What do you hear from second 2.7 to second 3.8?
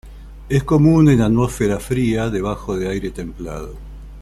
de aire templado.